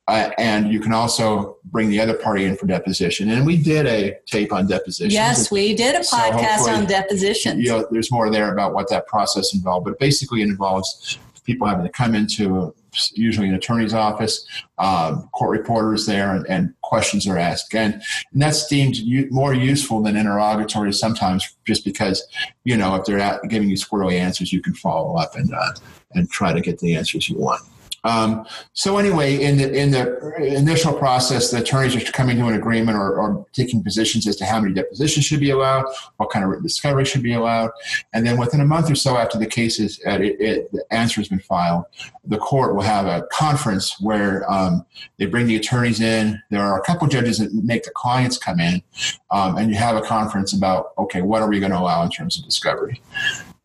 Uh, 0.08 0.30
and 0.36 0.70
you 0.70 0.78
can 0.78 0.92
also 0.92 1.56
bring 1.64 1.88
the 1.88 1.98
other 1.98 2.12
party 2.12 2.44
in 2.44 2.54
for 2.54 2.66
deposition. 2.66 3.30
And 3.30 3.46
we 3.46 3.56
did 3.56 3.86
a 3.86 4.18
tape 4.26 4.52
on 4.52 4.66
depositions. 4.66 5.14
Yes, 5.14 5.50
we 5.50 5.74
did 5.74 5.94
a 5.94 6.00
podcast 6.00 6.66
so 6.66 6.72
on 6.72 6.84
depositions. 6.84 7.64
You 7.64 7.70
know, 7.70 7.86
there's 7.90 8.12
more 8.12 8.30
there 8.30 8.52
about 8.52 8.74
what 8.74 8.90
that 8.90 9.06
process 9.06 9.54
involved, 9.54 9.86
but 9.86 9.98
basically 9.98 10.42
it 10.42 10.48
involves 10.48 11.18
people 11.44 11.66
having 11.66 11.84
to 11.84 11.90
come 11.90 12.14
into 12.14 12.74
usually 13.14 13.48
an 13.48 13.54
attorney's 13.54 13.94
office, 13.94 14.46
um, 14.78 15.28
court 15.34 15.58
reporters 15.58 16.06
there, 16.06 16.34
and, 16.34 16.46
and, 16.48 16.74
questions 16.82 17.26
are 17.26 17.38
asked. 17.38 17.74
And, 17.74 18.02
that's 18.34 18.66
deemed 18.66 18.96
u- 18.96 19.28
more 19.30 19.54
useful 19.54 20.02
than 20.02 20.14
interrogatories 20.14 20.98
sometimes, 20.98 21.56
just 21.64 21.84
because 21.84 22.22
you 22.64 22.76
know 22.76 22.94
if 22.96 23.04
they're 23.04 23.40
giving 23.48 23.70
you 23.70 23.76
squirrely 23.76 24.18
answers, 24.18 24.52
you 24.52 24.60
can 24.60 24.74
follow 24.74 25.16
up 25.16 25.34
and 25.34 25.54
uh, 25.54 25.72
and 26.14 26.30
try 26.30 26.52
to 26.52 26.60
get 26.60 26.78
the 26.80 26.94
answers 26.94 27.28
you 27.28 27.38
want. 27.38 27.62
Um, 28.04 28.46
so 28.72 28.98
anyway, 28.98 29.42
in 29.42 29.58
the 29.58 29.72
in 29.72 29.92
the 29.92 30.56
initial 30.56 30.92
process, 30.92 31.50
the 31.50 31.58
attorneys 31.58 31.94
are 31.94 32.12
coming 32.12 32.36
to 32.38 32.46
an 32.46 32.54
agreement 32.54 32.98
or, 32.98 33.18
or, 33.18 33.46
taking 33.52 33.82
positions 33.82 34.26
as 34.26 34.36
to 34.36 34.46
how 34.46 34.60
many 34.60 34.72
depositions 34.72 35.26
should 35.26 35.38
be 35.38 35.50
allowed, 35.50 35.84
what 36.16 36.30
kind 36.30 36.42
of 36.42 36.50
written 36.50 36.64
discovery 36.64 37.04
should 37.04 37.22
be 37.22 37.34
allowed, 37.34 37.70
and 38.12 38.26
then 38.26 38.38
within 38.38 38.60
a 38.60 38.64
month 38.64 38.90
or 38.90 38.94
so 38.94 39.16
after 39.16 39.38
the 39.38 39.46
case 39.46 39.78
is 39.78 40.00
uh, 40.06 40.12
it, 40.12 40.40
it, 40.40 40.72
the 40.72 40.84
answer 40.90 41.20
has 41.20 41.28
been 41.28 41.38
filed, 41.38 41.84
the 42.24 42.38
court 42.38 42.74
will 42.74 42.82
have 42.82 43.06
a 43.06 43.26
conference 43.30 44.00
where 44.00 44.50
um, 44.50 44.84
they 45.18 45.26
bring 45.26 45.46
the 45.46 45.56
attorneys 45.56 46.00
in. 46.00 46.42
There 46.50 46.62
are 46.62 46.80
a 46.80 46.82
couple 46.82 47.06
judges 47.08 47.38
that 47.38 47.52
make 47.52 47.84
the 47.84 47.90
clients 47.90 48.38
come 48.38 48.58
in, 48.58 48.82
um, 49.30 49.58
and 49.58 49.70
you 49.70 49.76
have 49.76 49.96
a 49.96 50.02
conference 50.02 50.52
about 50.52 50.92
okay, 50.98 51.22
what 51.22 51.42
are 51.42 51.48
we 51.48 51.60
going 51.60 51.72
to 51.72 51.78
allow 51.78 52.02
in 52.02 52.10
terms 52.10 52.38
of 52.38 52.44
discovery. 52.44 53.00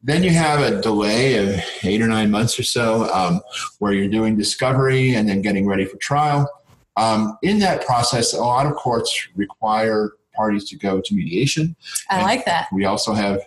Then 0.03 0.23
you 0.23 0.29
have 0.29 0.61
a 0.61 0.81
delay 0.81 1.35
of 1.37 1.59
eight 1.83 2.01
or 2.01 2.07
nine 2.07 2.29
months 2.29 2.59
or 2.59 2.63
so 2.63 3.11
um, 3.13 3.41
where 3.79 3.93
you're 3.93 4.07
doing 4.07 4.37
discovery 4.37 5.15
and 5.15 5.27
then 5.27 5.41
getting 5.41 5.67
ready 5.67 5.85
for 5.85 5.97
trial. 5.97 6.49
Um, 6.97 7.37
in 7.41 7.59
that 7.59 7.85
process, 7.85 8.33
a 8.33 8.39
lot 8.39 8.65
of 8.65 8.75
courts 8.75 9.27
require 9.35 10.11
parties 10.35 10.69
to 10.69 10.77
go 10.77 11.01
to 11.01 11.15
mediation. 11.15 11.75
I 12.09 12.21
like 12.21 12.45
that. 12.45 12.67
We 12.71 12.85
also 12.85 13.13
have 13.13 13.41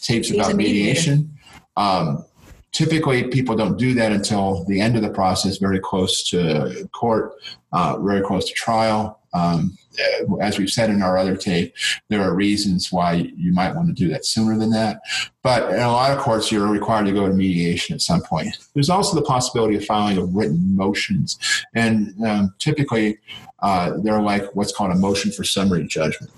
tapes 0.00 0.28
He's 0.28 0.32
about 0.36 0.54
mediation. 0.56 1.32
Um, 1.76 2.24
typically, 2.72 3.24
people 3.28 3.56
don't 3.56 3.76
do 3.76 3.94
that 3.94 4.12
until 4.12 4.64
the 4.64 4.80
end 4.80 4.96
of 4.96 5.02
the 5.02 5.10
process, 5.10 5.58
very 5.58 5.80
close 5.80 6.28
to 6.30 6.88
court, 6.92 7.34
uh, 7.72 7.98
very 7.98 8.20
close 8.20 8.46
to 8.46 8.52
trial. 8.52 9.20
Um, 9.32 9.76
as 10.40 10.58
we've 10.58 10.70
said 10.70 10.90
in 10.90 11.02
our 11.02 11.16
other 11.16 11.36
tape, 11.36 11.74
there 12.08 12.22
are 12.22 12.34
reasons 12.34 12.90
why 12.90 13.12
you 13.36 13.52
might 13.52 13.74
want 13.74 13.88
to 13.88 13.94
do 13.94 14.08
that 14.08 14.24
sooner 14.24 14.58
than 14.58 14.70
that. 14.70 15.00
But 15.42 15.70
in 15.70 15.80
a 15.80 15.92
lot 15.92 16.10
of 16.10 16.18
courts, 16.18 16.50
you're 16.50 16.66
required 16.66 17.06
to 17.06 17.12
go 17.12 17.26
to 17.26 17.34
mediation 17.34 17.94
at 17.94 18.00
some 18.00 18.22
point. 18.22 18.56
There's 18.74 18.90
also 18.90 19.14
the 19.14 19.26
possibility 19.26 19.76
of 19.76 19.84
filing 19.84 20.18
of 20.18 20.34
written 20.34 20.74
motions. 20.74 21.38
And 21.74 22.14
um, 22.24 22.54
typically, 22.58 23.18
uh, 23.60 23.98
they're 24.02 24.22
like 24.22 24.54
what's 24.54 24.72
called 24.72 24.92
a 24.92 24.96
motion 24.96 25.30
for 25.30 25.44
summary 25.44 25.86
judgment. 25.86 26.32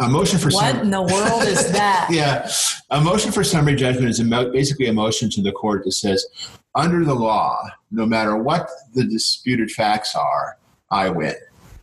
A 0.00 0.08
motion 0.08 0.38
for 0.38 0.48
What 0.50 0.72
sum- 0.72 0.80
in 0.80 0.90
the 0.90 1.02
world 1.02 1.42
is 1.42 1.70
that? 1.72 2.08
yeah, 2.10 2.50
a 2.90 3.00
motion 3.00 3.30
for 3.30 3.44
summary 3.44 3.76
judgment 3.76 4.08
is 4.08 4.20
a 4.20 4.24
mo- 4.24 4.50
basically 4.50 4.86
a 4.86 4.92
motion 4.92 5.28
to 5.30 5.42
the 5.42 5.52
court 5.52 5.84
that 5.84 5.92
says, 5.92 6.26
under 6.74 7.04
the 7.04 7.14
law, 7.14 7.62
no 7.90 8.06
matter 8.06 8.36
what 8.36 8.70
the 8.94 9.04
disputed 9.04 9.70
facts 9.70 10.14
are, 10.14 10.56
I 10.90 11.10
win. 11.10 11.34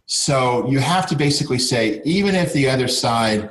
So 0.05 0.67
you 0.69 0.79
have 0.79 1.07
to 1.07 1.15
basically 1.15 1.59
say, 1.59 2.01
even 2.03 2.35
if 2.35 2.53
the 2.53 2.69
other 2.69 2.87
side 2.87 3.49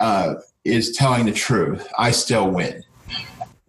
uh, 0.00 0.34
is 0.64 0.96
telling 0.96 1.26
the 1.26 1.32
truth, 1.32 1.86
I 1.98 2.10
still 2.10 2.50
win. 2.50 2.82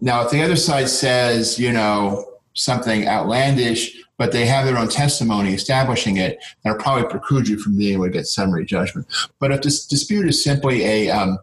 Now, 0.01 0.23
if 0.23 0.31
the 0.31 0.43
other 0.43 0.55
side 0.55 0.89
says, 0.89 1.57
you 1.59 1.71
know, 1.71 2.25
something 2.53 3.07
outlandish, 3.07 3.95
but 4.17 4.31
they 4.31 4.45
have 4.45 4.65
their 4.65 4.77
own 4.77 4.87
testimony 4.87 5.53
establishing 5.53 6.17
it, 6.17 6.37
that'll 6.63 6.79
probably 6.79 7.07
preclude 7.09 7.47
you 7.47 7.59
from 7.59 7.77
being 7.77 7.93
able 7.93 8.05
to 8.05 8.11
get 8.11 8.27
summary 8.27 8.65
judgment. 8.65 9.07
But 9.39 9.51
if 9.51 9.61
this 9.61 9.85
dispute 9.85 10.27
is 10.27 10.43
simply 10.43 10.83
a 10.85 11.09
um, 11.09 11.37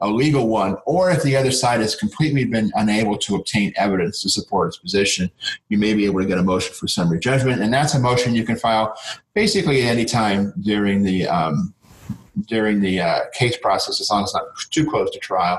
a 0.00 0.08
legal 0.08 0.48
one, 0.48 0.76
or 0.84 1.10
if 1.10 1.22
the 1.22 1.34
other 1.36 1.50
side 1.50 1.80
has 1.80 1.94
completely 1.94 2.44
been 2.44 2.70
unable 2.74 3.16
to 3.16 3.34
obtain 3.34 3.72
evidence 3.76 4.22
to 4.22 4.28
support 4.28 4.68
its 4.68 4.76
position, 4.76 5.30
you 5.68 5.78
may 5.78 5.94
be 5.94 6.04
able 6.04 6.20
to 6.20 6.26
get 6.26 6.38
a 6.38 6.42
motion 6.42 6.74
for 6.74 6.86
summary 6.86 7.18
judgment, 7.18 7.62
and 7.62 7.72
that's 7.72 7.94
a 7.94 7.98
motion 7.98 8.34
you 8.34 8.44
can 8.44 8.56
file 8.56 8.94
basically 9.34 9.82
at 9.82 9.88
any 9.88 10.04
time 10.04 10.52
during 10.60 11.02
the 11.02 11.26
um, 11.26 11.72
during 12.46 12.80
the 12.80 13.00
uh, 13.00 13.20
case 13.32 13.56
process, 13.56 14.00
as 14.00 14.10
long 14.10 14.22
as 14.22 14.28
it's 14.28 14.34
not 14.34 14.44
too 14.70 14.88
close 14.88 15.10
to 15.10 15.18
trial, 15.18 15.58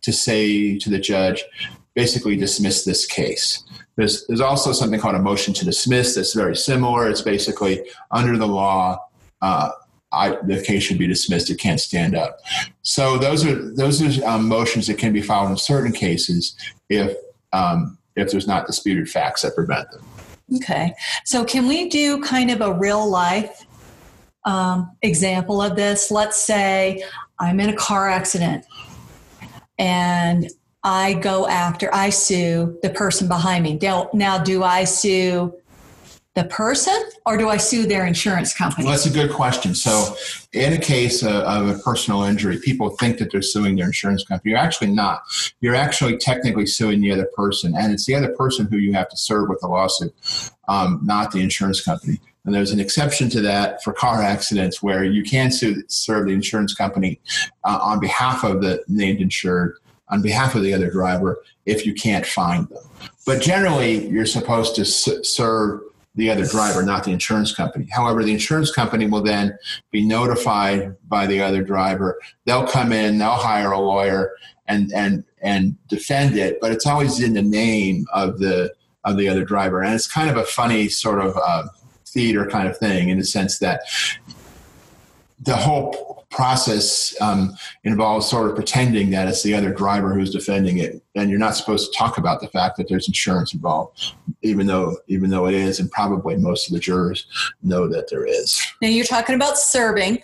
to 0.00 0.12
say 0.12 0.78
to 0.78 0.88
the 0.88 0.98
judge, 0.98 1.44
basically 1.94 2.36
dismiss 2.36 2.84
this 2.84 3.04
case. 3.06 3.62
There's, 3.96 4.26
there's 4.26 4.40
also 4.40 4.72
something 4.72 4.98
called 4.98 5.14
a 5.14 5.20
motion 5.20 5.54
to 5.54 5.64
dismiss 5.64 6.14
that's 6.14 6.34
very 6.34 6.56
similar. 6.56 7.08
It's 7.08 7.20
basically 7.20 7.84
under 8.10 8.36
the 8.36 8.48
law, 8.48 8.98
uh, 9.42 9.70
I, 10.14 10.38
the 10.42 10.62
case 10.62 10.82
should 10.82 10.98
be 10.98 11.06
dismissed. 11.06 11.50
It 11.50 11.58
can't 11.58 11.80
stand 11.80 12.14
up. 12.14 12.38
So 12.82 13.18
those 13.18 13.44
are 13.44 13.74
those 13.74 14.00
are 14.02 14.26
um, 14.26 14.48
motions 14.48 14.86
that 14.86 14.98
can 14.98 15.12
be 15.12 15.22
filed 15.22 15.50
in 15.50 15.56
certain 15.56 15.92
cases 15.92 16.56
if 16.88 17.16
um, 17.52 17.98
if 18.16 18.30
there's 18.30 18.46
not 18.46 18.66
disputed 18.66 19.08
facts 19.08 19.42
that 19.42 19.54
prevent 19.54 19.90
them. 19.90 20.04
Okay. 20.56 20.94
So, 21.24 21.44
can 21.44 21.66
we 21.66 21.88
do 21.88 22.20
kind 22.22 22.50
of 22.50 22.60
a 22.60 22.72
real 22.72 23.08
life 23.08 23.66
um, 24.44 24.94
example 25.02 25.62
of 25.62 25.76
this? 25.76 26.10
Let's 26.10 26.38
say 26.38 27.02
I'm 27.38 27.60
in 27.60 27.70
a 27.70 27.76
car 27.76 28.08
accident 28.08 28.64
and 29.78 30.50
I 30.82 31.14
go 31.14 31.48
after, 31.48 31.92
I 31.94 32.10
sue 32.10 32.78
the 32.82 32.90
person 32.90 33.26
behind 33.26 33.64
me. 33.64 33.78
Now, 33.80 34.10
now 34.12 34.38
do 34.38 34.62
I 34.62 34.84
sue 34.84 35.54
the 36.34 36.44
person 36.44 36.96
or 37.26 37.36
do 37.36 37.48
I 37.48 37.56
sue 37.56 37.86
their 37.86 38.06
insurance 38.06 38.52
company? 38.52 38.84
Well, 38.84 38.92
that's 38.92 39.06
a 39.06 39.10
good 39.10 39.32
question. 39.32 39.74
So, 39.74 40.16
in 40.52 40.72
a 40.72 40.78
case 40.78 41.22
of, 41.22 41.30
of 41.30 41.68
a 41.68 41.78
personal 41.78 42.24
injury, 42.24 42.58
people 42.58 42.90
think 42.90 43.18
that 43.18 43.30
they're 43.30 43.42
suing 43.42 43.76
their 43.76 43.86
insurance 43.86 44.24
company. 44.24 44.50
You're 44.50 44.60
actually 44.60 44.92
not. 44.92 45.22
You're 45.60 45.76
actually 45.76 46.18
technically 46.18 46.66
suing 46.66 47.00
the 47.00 47.12
other 47.12 47.28
person, 47.36 47.74
and 47.76 47.92
it's 47.92 48.06
the 48.06 48.16
other 48.16 48.34
person 48.34 48.66
who 48.66 48.78
you 48.78 48.92
have 48.94 49.08
to 49.10 49.16
serve 49.16 49.48
with 49.48 49.60
the 49.60 49.68
lawsuit, 49.68 50.12
um, 50.66 51.00
not 51.04 51.30
the 51.30 51.40
insurance 51.40 51.80
company. 51.80 52.20
And 52.44 52.54
there's 52.54 52.72
an 52.72 52.80
exception 52.80 53.30
to 53.30 53.40
that 53.42 53.82
for 53.82 53.92
car 53.92 54.20
accidents 54.20 54.82
where 54.82 55.04
you 55.04 55.22
can 55.22 55.50
sue, 55.50 55.82
serve 55.88 56.26
the 56.26 56.32
insurance 56.32 56.74
company 56.74 57.20
uh, 57.62 57.78
on 57.80 58.00
behalf 58.00 58.44
of 58.44 58.60
the 58.60 58.84
named 58.88 59.20
insured, 59.20 59.78
on 60.08 60.20
behalf 60.20 60.54
of 60.54 60.62
the 60.62 60.74
other 60.74 60.90
driver, 60.90 61.38
if 61.64 61.86
you 61.86 61.94
can't 61.94 62.26
find 62.26 62.68
them. 62.68 62.82
But 63.24 63.40
generally, 63.40 64.08
you're 64.08 64.26
supposed 64.26 64.74
to 64.76 64.82
s- 64.82 65.08
serve 65.22 65.80
the 66.14 66.30
other 66.30 66.46
driver, 66.46 66.82
not 66.82 67.04
the 67.04 67.10
insurance 67.10 67.52
company. 67.52 67.88
However, 67.90 68.22
the 68.22 68.32
insurance 68.32 68.70
company 68.70 69.06
will 69.06 69.22
then 69.22 69.58
be 69.90 70.04
notified 70.04 70.96
by 71.08 71.26
the 71.26 71.40
other 71.40 71.62
driver. 71.62 72.20
They'll 72.44 72.66
come 72.66 72.92
in, 72.92 73.18
they'll 73.18 73.30
hire 73.30 73.72
a 73.72 73.80
lawyer 73.80 74.32
and 74.66 74.92
and 74.94 75.24
and 75.42 75.76
defend 75.88 76.36
it, 76.36 76.58
but 76.60 76.72
it's 76.72 76.86
always 76.86 77.20
in 77.20 77.34
the 77.34 77.42
name 77.42 78.06
of 78.14 78.38
the 78.38 78.72
of 79.04 79.16
the 79.16 79.28
other 79.28 79.44
driver, 79.44 79.82
and 79.82 79.94
it's 79.94 80.10
kind 80.10 80.30
of 80.30 80.36
a 80.36 80.44
funny 80.44 80.88
sort 80.88 81.20
of 81.20 81.36
uh, 81.36 81.64
theater 82.06 82.46
kind 82.46 82.68
of 82.68 82.78
thing 82.78 83.08
in 83.08 83.18
the 83.18 83.24
sense 83.24 83.58
that 83.58 83.82
the 85.40 85.56
whole 85.56 86.13
process 86.34 87.14
um, 87.20 87.56
involves 87.84 88.28
sort 88.28 88.50
of 88.50 88.56
pretending 88.56 89.10
that 89.10 89.28
it's 89.28 89.44
the 89.44 89.54
other 89.54 89.72
driver 89.72 90.12
who's 90.12 90.32
defending 90.32 90.78
it, 90.78 91.00
and 91.14 91.30
you're 91.30 91.38
not 91.38 91.54
supposed 91.54 91.92
to 91.92 91.98
talk 91.98 92.18
about 92.18 92.40
the 92.40 92.48
fact 92.48 92.76
that 92.76 92.88
there's 92.88 93.06
insurance 93.06 93.54
involved, 93.54 94.14
even 94.42 94.66
though 94.66 94.96
even 95.06 95.30
though 95.30 95.46
it 95.46 95.54
is, 95.54 95.78
and 95.78 95.90
probably 95.92 96.36
most 96.36 96.66
of 96.66 96.74
the 96.74 96.80
jurors 96.80 97.26
know 97.62 97.86
that 97.86 98.10
there 98.10 98.26
is. 98.26 98.60
Now, 98.82 98.88
you're 98.88 99.04
talking 99.04 99.36
about 99.36 99.56
serving. 99.56 100.22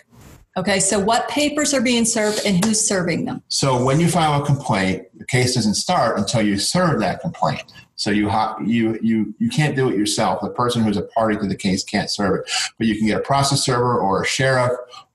Okay, 0.57 0.81
so 0.81 0.99
what 0.99 1.29
papers 1.29 1.73
are 1.73 1.79
being 1.79 2.03
served 2.03 2.41
and 2.45 2.63
who's 2.65 2.85
serving 2.85 3.23
them? 3.23 3.41
So 3.47 3.81
when 3.81 4.01
you 4.01 4.09
file 4.09 4.43
a 4.43 4.45
complaint, 4.45 5.07
the 5.17 5.25
case 5.25 5.55
doesn't 5.55 5.75
start 5.75 6.17
until 6.19 6.41
you 6.41 6.59
serve 6.59 6.99
that 6.99 7.21
complaint. 7.21 7.71
So 8.01 8.09
you 8.09 8.29
ha- 8.29 8.57
you 8.65 8.97
you 9.03 9.35
you 9.37 9.47
can't 9.47 9.75
do 9.75 9.87
it 9.87 9.95
yourself. 9.95 10.41
The 10.41 10.49
person 10.49 10.83
who's 10.83 10.97
a 10.97 11.03
party 11.03 11.37
to 11.37 11.45
the 11.45 11.55
case 11.55 11.83
can't 11.83 12.09
serve 12.09 12.39
it, 12.39 12.51
but 12.79 12.87
you 12.87 12.97
can 12.97 13.05
get 13.05 13.19
a 13.19 13.23
process 13.23 13.63
server 13.63 13.99
or 13.99 14.23
a 14.23 14.25
sheriff 14.25 14.71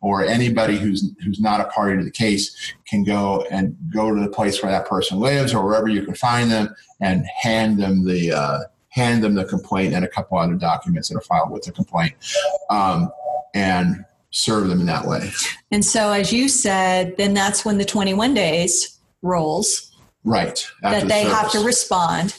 or 0.07 0.25
anybody 0.25 0.77
who's 0.77 1.11
who's 1.25 1.41
not 1.41 1.61
a 1.61 1.65
party 1.65 1.99
to 1.99 2.05
the 2.05 2.11
case 2.13 2.73
can 2.87 3.03
go 3.03 3.45
and 3.51 3.77
go 3.93 4.15
to 4.15 4.21
the 4.21 4.29
place 4.29 4.63
where 4.63 4.71
that 4.71 4.87
person 4.87 5.19
lives 5.19 5.53
or 5.53 5.67
wherever 5.67 5.89
you 5.89 6.05
can 6.05 6.15
find 6.15 6.49
them 6.49 6.73
and 7.01 7.27
hand 7.43 7.77
them 7.83 8.05
the 8.05 8.31
uh, 8.31 8.61
hand 8.91 9.25
them 9.25 9.35
the 9.35 9.45
complaint 9.45 9.95
and 9.95 10.05
a 10.05 10.09
couple 10.09 10.39
other 10.39 10.55
documents 10.55 11.09
that 11.09 11.17
are 11.17 11.23
filed 11.23 11.51
with 11.51 11.65
the 11.65 11.73
complaint, 11.73 12.15
um, 12.71 13.11
and 13.55 14.05
serve 14.31 14.69
them 14.69 14.81
in 14.81 14.87
that 14.87 15.05
way. 15.05 15.29
And 15.73 15.85
so, 15.85 16.13
as 16.13 16.33
you 16.33 16.49
said, 16.49 17.17
then 17.17 17.35
that's 17.35 17.65
when 17.65 17.77
the 17.77 17.85
21 17.85 18.33
days 18.33 19.01
rolls 19.23 19.93
Right. 20.23 20.65
that 20.83 21.03
the 21.03 21.09
they 21.09 21.25
have 21.25 21.51
to 21.51 21.59
respond. 21.65 22.39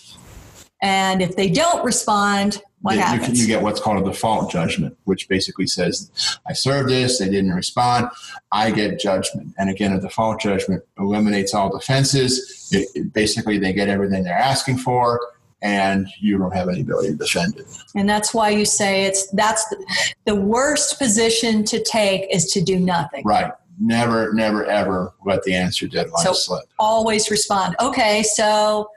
And 0.81 1.21
if 1.21 1.35
they 1.35 1.49
don't 1.49 1.83
respond, 1.83 2.61
what 2.81 2.95
you, 2.95 3.01
you, 3.01 3.19
can- 3.25 3.35
you 3.35 3.47
get 3.47 3.61
what's 3.61 3.79
called 3.79 4.01
a 4.05 4.09
default 4.09 4.51
judgment, 4.51 4.97
which 5.05 5.27
basically 5.27 5.67
says, 5.67 6.11
I 6.47 6.53
served 6.53 6.89
this, 6.89 7.19
they 7.19 7.29
didn't 7.29 7.53
respond, 7.53 8.09
I 8.51 8.71
get 8.71 8.99
judgment. 8.99 9.53
And 9.57 9.69
again, 9.69 9.93
a 9.93 9.99
default 9.99 10.39
judgment 10.41 10.83
eliminates 10.99 11.53
all 11.53 11.75
defenses. 11.75 12.69
It, 12.71 12.87
it- 12.95 13.13
basically, 13.13 13.57
they 13.57 13.73
get 13.73 13.87
everything 13.89 14.23
they're 14.23 14.37
asking 14.37 14.77
for, 14.77 15.19
and 15.61 16.07
you 16.19 16.37
don't 16.37 16.53
have 16.55 16.69
any 16.69 16.81
ability 16.81 17.09
to 17.09 17.15
defend 17.15 17.57
it. 17.57 17.65
and 17.95 18.07
that's 18.07 18.31
why 18.31 18.49
you 18.49 18.63
say 18.63 19.05
it's 19.05 19.25
that's 19.31 19.67
the, 19.69 19.85
the 20.25 20.35
worst 20.35 20.99
position 20.99 21.63
to 21.63 21.81
take 21.83 22.27
is 22.33 22.51
to 22.53 22.61
do 22.61 22.79
nothing. 22.79 23.23
Right. 23.25 23.51
Never, 23.79 24.33
never, 24.33 24.65
ever 24.65 25.13
let 25.25 25.41
the 25.43 25.55
answer 25.55 25.87
deadline 25.87 26.23
So- 26.23 26.33
slip. 26.33 26.65
Always 26.77 27.31
respond. 27.31 27.75
Okay, 27.79 28.21
so 28.23 28.91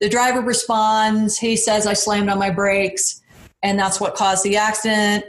the 0.00 0.08
driver 0.08 0.40
responds. 0.40 1.38
He 1.38 1.56
says, 1.56 1.86
I 1.86 1.92
slammed 1.92 2.28
on 2.28 2.38
my 2.38 2.50
brakes, 2.50 3.22
and 3.62 3.78
that's 3.78 4.00
what 4.00 4.14
caused 4.14 4.44
the 4.44 4.56
accident. 4.56 5.24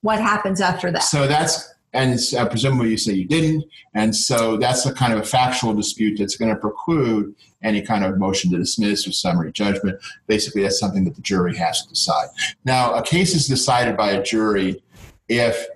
What 0.00 0.20
happens 0.20 0.60
after 0.60 0.90
that? 0.90 1.02
So 1.04 1.26
that's 1.26 1.72
and 1.94 2.18
uh, 2.38 2.48
presumably 2.48 2.90
you 2.90 2.96
say 2.96 3.12
you 3.12 3.26
didn't, 3.26 3.64
and 3.94 4.16
so 4.16 4.56
that's 4.56 4.86
a 4.86 4.94
kind 4.94 5.12
of 5.12 5.20
a 5.20 5.24
factual 5.24 5.74
dispute 5.74 6.18
that's 6.18 6.36
going 6.36 6.52
to 6.52 6.58
preclude 6.58 7.34
any 7.62 7.82
kind 7.82 8.02
of 8.02 8.18
motion 8.18 8.50
to 8.50 8.56
dismiss 8.56 9.06
or 9.06 9.12
summary 9.12 9.52
judgment. 9.52 10.00
Basically, 10.26 10.62
that's 10.62 10.80
something 10.80 11.04
that 11.04 11.14
the 11.14 11.20
jury 11.20 11.54
has 11.56 11.82
to 11.82 11.88
decide. 11.90 12.28
Now, 12.64 12.94
a 12.94 13.02
case 13.02 13.34
is 13.34 13.46
decided 13.46 13.96
by 13.96 14.12
a 14.12 14.22
jury 14.22 14.82
if 15.28 15.66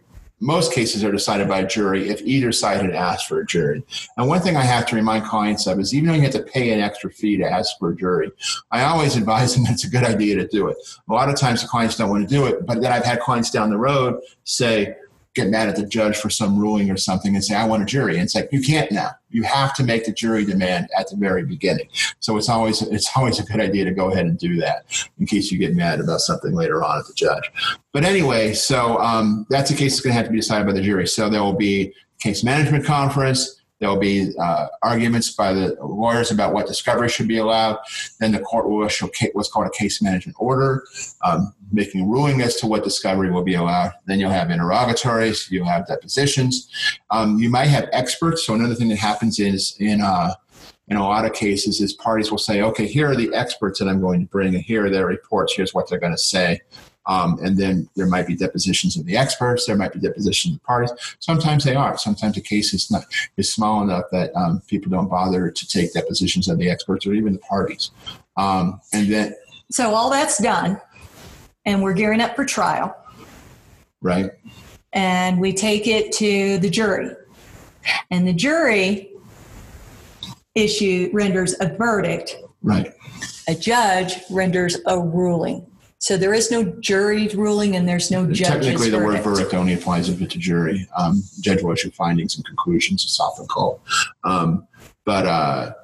most 0.41 0.73
cases 0.73 1.03
are 1.03 1.13
decided 1.13 1.49
by 1.49 1.65
jury 1.65 2.09
if 2.09 2.21
either 2.23 2.53
side 2.53 2.83
had 2.83 2.95
asked 2.95 3.27
for 3.27 3.41
a 3.41 3.47
jury. 3.47 3.83
And 4.17 4.29
one 4.29 4.41
thing 4.41 4.57
I 4.57 4.63
have 4.63 4.87
to 4.87 4.97
remind 4.97 5.25
clients 5.25 5.67
of 5.67 5.81
is 5.81 5.95
even 5.95 6.09
though 6.09 6.15
you 6.15 6.23
have 6.23 6.33
to 6.33 6.43
pay 6.43 6.73
an 6.73 6.81
extra 6.81 7.11
fee 7.11 7.39
to 7.39 7.51
ask 7.51 7.79
for 7.79 7.91
a 7.91 7.97
jury, 7.97 8.31
I 8.71 8.85
always 8.85 9.17
advise 9.17 9.55
them 9.55 9.65
it's 9.69 9.85
a 9.85 9.91
good 9.91 10.05
idea 10.05 10.37
to 10.37 10.47
do 10.47 10.69
it. 10.69 10.77
A 11.09 11.13
lot 11.13 11.29
of 11.29 11.37
times 11.37 11.63
the 11.63 11.69
clients 11.69 11.97
don't 11.97 12.11
want 12.11 12.29
to 12.29 12.35
do 12.35 12.47
it, 12.47 12.67
but 12.67 12.83
then 12.83 12.93
I've 12.93 13.05
had 13.05 13.21
clients 13.21 13.51
down 13.51 13.71
the 13.71 13.79
road 13.79 14.21
say, 14.45 14.97
get 15.37 15.51
mad 15.51 15.69
at 15.69 15.77
the 15.77 15.87
judge 15.87 16.17
for 16.17 16.31
some 16.31 16.59
ruling 16.59 16.91
or 16.91 16.97
something 16.97 17.35
and 17.35 17.45
say, 17.45 17.55
I 17.55 17.67
want 17.67 17.83
a 17.83 17.87
jury. 17.87 18.15
And 18.15 18.23
it's 18.23 18.35
like, 18.35 18.49
you 18.51 18.63
can't 18.63 18.91
now. 18.91 19.11
You 19.29 19.43
have 19.43 19.75
to 19.75 19.85
make 19.85 20.07
the 20.07 20.13
jury 20.13 20.47
demand 20.47 20.89
at 20.99 21.11
the 21.11 21.17
very 21.17 21.45
beginning. 21.45 21.89
So 22.21 22.39
it's 22.39 22.49
always 22.49 22.81
it's 22.81 23.11
always 23.15 23.39
a 23.39 23.45
good 23.45 23.61
idea 23.61 23.85
to 23.85 23.91
go 23.91 24.11
ahead 24.11 24.25
and 24.25 24.39
do 24.39 24.57
that 24.57 24.87
in 25.21 25.27
case 25.27 25.53
you 25.53 25.59
get 25.59 25.77
mad 25.77 26.01
about 26.01 26.21
something 26.21 26.55
later 26.55 26.83
on 26.83 26.99
at 26.99 27.07
the 27.07 27.13
judge. 27.15 27.45
But 27.93 28.05
anyway, 28.05 28.55
so 28.55 28.99
um, 28.99 29.47
that's 29.51 29.71
a 29.71 29.75
case 29.75 29.93
that's 29.93 30.01
going 30.01 30.13
to 30.13 30.17
have 30.17 30.27
to 30.27 30.33
be 30.33 30.39
decided 30.39 30.67
by 30.67 30.73
the 30.73 30.81
jury. 30.83 31.07
So 31.07 31.29
there 31.29 31.43
will 31.43 31.53
be 31.53 31.93
case 32.19 32.43
management 32.43 32.87
conference. 32.87 33.61
There 33.79 33.89
will 33.89 33.99
be 33.99 34.33
uh, 34.41 34.67
arguments 34.83 35.31
by 35.35 35.53
the 35.53 35.77
lawyers 35.83 36.31
about 36.31 36.55
what 36.55 36.67
discovery 36.67 37.09
should 37.09 37.29
be 37.29 37.39
allowed. 37.39 37.79
Then 38.21 38.33
the 38.33 38.41
court 38.41 38.69
will 38.69 38.87
issue 38.87 39.09
what's 39.35 39.51
called 39.51 39.67
a 39.67 39.71
case 39.71 40.01
management 40.01 40.37
order, 40.41 40.85
um, 41.23 41.55
making 41.73 42.03
a 42.03 42.07
ruling 42.07 42.41
as 42.41 42.57
to 42.57 42.67
what 42.67 42.85
discovery 42.85 43.31
will 43.31 43.45
be 43.45 43.55
allowed. 43.55 43.93
Then 44.07 44.19
you'll 44.19 44.31
have 44.31 44.51
interrogatories, 44.51 45.51
you'll 45.51 45.67
have 45.67 45.87
depositions. 45.87 46.71
Um, 47.11 47.39
you 47.39 47.51
might 47.51 47.67
have 47.67 47.89
experts. 47.93 48.47
So 48.47 48.55
another 48.55 48.75
thing 48.75 48.89
that 48.89 48.99
happens 48.99 49.39
is 49.39 49.77
in 49.79 50.01
uh, 50.01 50.35
in 50.89 50.97
a 50.97 51.03
lot 51.03 51.25
of 51.25 51.33
cases 51.33 51.81
is 51.81 51.93
parties 51.93 52.31
will 52.31 52.39
say, 52.39 52.63
okay, 52.63 52.87
here 52.87 53.11
are 53.11 53.17
the 53.17 53.35
experts 53.35 53.81
that 53.81 53.89
I'm 53.89 54.01
going 54.01 54.21
to 54.21 54.27
bring, 54.27 54.55
and 54.55 54.63
here 54.63 54.87
are 54.87 54.91
their 54.91 55.07
reports. 55.07 55.55
Here's 55.55 55.75
what 55.75 55.89
they're 55.91 55.99
going 55.99 56.13
to 56.13 56.19
say. 56.19 56.61
Um, 57.07 57.39
and 57.43 57.57
then 57.57 57.89
there 57.95 58.07
might 58.07 58.27
be 58.27 58.35
depositions 58.35 58.97
of 58.97 59.07
the 59.07 59.17
experts. 59.17 59.67
There 59.67 59.77
might 59.77 59.93
be 59.93 60.01
depositions 60.01 60.55
of 60.55 60.61
the 60.61 60.67
parties. 60.67 60.91
Sometimes 61.21 61.65
they 61.65 61.75
are. 61.77 61.97
Sometimes 61.97 62.35
the 62.35 62.41
case 62.41 62.75
is 62.75 62.91
not 62.91 63.05
is 63.37 63.53
small 63.53 63.83
enough 63.83 64.05
that 64.13 64.35
um, 64.35 64.61
people 64.67 64.91
don't 64.91 65.09
bother 65.09 65.51
to 65.51 65.69
take 65.69 65.93
depositions 65.93 66.49
of 66.49 66.59
the 66.59 66.69
experts 66.69 67.07
or 67.07 67.15
even 67.15 67.33
the 67.33 67.39
parties. 67.39 67.91
Um, 68.37 68.81
and 68.93 69.09
then, 69.09 69.35
So 69.71 69.95
all 69.95 70.11
that's 70.11 70.39
done, 70.43 70.81
and 71.65 71.83
we're 71.83 71.95
gearing 71.95 72.21
up 72.21 72.35
for 72.37 72.45
trial, 72.45 72.97
right, 74.03 74.31
and 74.93 75.41
we 75.41 75.53
take 75.53 75.87
it 75.87 76.13
to 76.15 76.59
the 76.59 76.69
jury, 76.69 77.11
and 78.11 78.27
the 78.27 78.33
jury 78.35 79.13
issue 80.55 81.11
renders 81.13 81.55
a 81.61 81.69
verdict. 81.77 82.37
right, 82.63 82.93
A 83.49 83.55
judge 83.55 84.17
renders 84.31 84.77
a 84.87 84.99
ruling. 84.99 85.67
So 86.07 86.17
there 86.17 86.35
is 86.35 86.53
no 86.53 86.63
jury 86.63 87.27
ruling, 87.35 87.75
and 87.75 87.89
there's 87.89 88.13
no 88.13 88.27
judge's 88.27 88.47
Technically, 88.47 88.91
the 88.91 89.01
word 89.01 89.25
verdict. 89.25 89.53
only 89.55 89.75
applies 89.75 90.09
if 90.09 90.23
it's 90.23 90.37
a 90.37 90.39
jury. 90.39 90.87
Um, 90.97 91.25
judge 91.41 91.65
will 91.65 91.73
issue 91.73 91.91
findings 91.91 92.37
and 92.37 92.45
conclusions. 92.45 93.03
It's 93.03 93.19
often 93.19 93.45
called. 93.49 93.81
Um, 94.23 94.69
but 95.05 95.27
uh, 95.27 95.75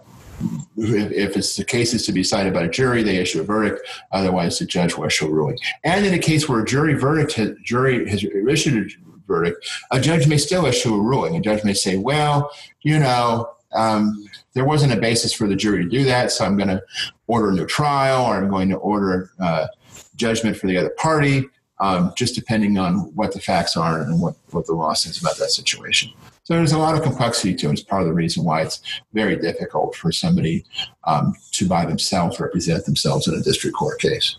if, 0.77 1.11
if 1.11 1.37
it's 1.37 1.57
the 1.57 1.65
case 1.65 1.93
is 1.93 2.07
to 2.07 2.13
be 2.13 2.23
decided 2.23 2.55
by 2.55 2.63
a 2.63 2.69
jury, 2.69 3.03
they 3.03 3.17
issue 3.17 3.41
a 3.41 3.43
verdict. 3.43 3.81
Otherwise, 4.13 4.61
the 4.61 4.65
judge 4.65 4.97
will 4.97 5.07
issue 5.07 5.27
a 5.27 5.29
ruling. 5.29 5.59
And 5.83 6.07
in 6.07 6.15
a 6.15 6.21
case 6.21 6.49
where 6.49 6.61
a 6.61 6.65
jury 6.65 6.95
verdict 6.95 7.33
has, 7.33 7.57
jury 7.65 8.09
has 8.09 8.23
issued 8.23 8.93
a 8.93 9.27
verdict, 9.27 9.69
a 9.91 9.99
judge 9.99 10.29
may 10.29 10.39
still 10.39 10.67
issue 10.67 10.95
a 10.95 11.01
ruling. 11.03 11.35
A 11.35 11.41
judge 11.41 11.65
may 11.65 11.75
say, 11.75 11.97
"Well, 11.97 12.53
you 12.83 13.01
know." 13.01 13.51
Um, 13.75 14.29
there 14.53 14.67
wasn't 14.67 14.93
a 14.93 15.01
basis 15.01 15.33
for 15.33 15.49
the 15.49 15.57
jury 15.57 15.83
to 15.83 15.89
do 15.89 16.05
that, 16.05 16.31
so 16.31 16.45
I'm 16.45 16.59
going 16.59 16.69
to 16.69 16.83
order 17.27 17.49
a 17.49 17.55
new 17.55 17.65
trial, 17.65 18.27
or 18.27 18.37
I'm 18.37 18.51
going 18.51 18.69
to 18.69 18.77
order 18.77 19.31
uh, 19.41 19.67
judgment 20.17 20.57
for 20.57 20.67
the 20.67 20.77
other 20.77 20.91
party, 20.91 21.49
um, 21.81 22.13
just 22.17 22.35
depending 22.35 22.79
on 22.79 23.15
what 23.15 23.33
the 23.33 23.41
facts 23.41 23.77
are 23.77 24.01
and 24.01 24.21
what, 24.21 24.37
what 24.51 24.67
the 24.67 24.73
law 24.73 24.93
says 24.93 25.21
about 25.21 25.37
that 25.39 25.51
situation. 25.51 26.13
So 26.45 26.55
there's 26.55 26.73
a 26.73 26.79
lot 26.79 26.97
of 26.97 27.03
complexity 27.03 27.55
to 27.55 27.69
it. 27.69 27.73
It's 27.73 27.83
part 27.83 28.03
of 28.03 28.09
the 28.09 28.15
reason 28.15 28.45
why 28.45 28.63
it's 28.63 28.81
very 29.13 29.37
difficult 29.37 29.95
for 29.95 30.11
somebody 30.11 30.65
um, 31.05 31.35
to 31.53 31.69
by 31.69 31.85
themselves 31.87 32.41
represent 32.41 32.85
themselves 32.85 33.29
in 33.29 33.35
a 33.35 33.41
district 33.41 33.77
court 33.77 34.01
case. 34.01 34.37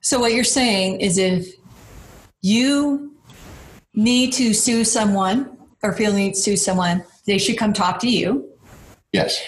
So 0.00 0.18
what 0.18 0.32
you're 0.32 0.44
saying 0.44 1.00
is 1.00 1.18
if 1.18 1.54
you 2.42 3.14
need 3.94 4.32
to 4.34 4.54
sue 4.54 4.84
someone 4.84 5.56
or 5.82 5.92
feel 5.92 6.12
need 6.12 6.34
to 6.34 6.40
sue 6.40 6.56
someone, 6.56 7.04
they 7.26 7.38
should 7.38 7.58
come 7.58 7.72
talk 7.72 7.98
to 8.00 8.08
you. 8.08 8.46
Yes, 9.12 9.44